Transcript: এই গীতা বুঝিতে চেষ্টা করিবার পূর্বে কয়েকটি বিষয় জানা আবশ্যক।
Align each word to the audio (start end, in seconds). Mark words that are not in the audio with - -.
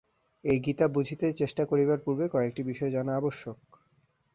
এই 0.43 0.57
গীতা 0.59 0.85
বুঝিতে 0.87 1.25
চেষ্টা 1.33 1.63
করিবার 1.65 1.99
পূর্বে 1.99 2.25
কয়েকটি 2.27 2.61
বিষয় 2.63 2.91
জানা 2.91 3.11
আবশ্যক। 3.15 3.57